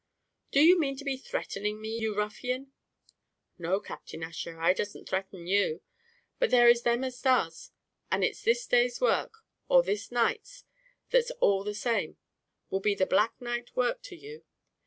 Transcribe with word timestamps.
"Do 0.49 0.61
you 0.61 0.79
mean 0.79 0.97
to 0.97 1.05
be 1.05 1.15
threatening 1.15 1.79
me, 1.79 1.89
you 1.99 2.15
ruffian?" 2.17 2.71
"No, 3.59 3.79
Captain 3.79 4.23
Ussher, 4.23 4.59
I 4.59 4.73
doesn't 4.73 5.07
threaten 5.07 5.45
you, 5.45 5.81
but 6.39 6.49
there 6.49 6.67
is 6.67 6.81
them 6.81 7.03
as 7.03 7.21
does; 7.21 7.69
and 8.11 8.23
it's 8.23 8.41
this 8.41 8.65
day's 8.65 8.99
work, 8.99 9.45
or 9.69 9.83
this 9.83 10.11
night's 10.11 10.63
that's 11.11 11.29
all 11.39 11.63
the 11.63 11.75
same, 11.75 12.17
will 12.71 12.79
be 12.79 12.95
the 12.95 13.05
black 13.05 13.39
night 13.39 13.75
work 13.75 14.01
to 14.05 14.15
you. 14.15 14.43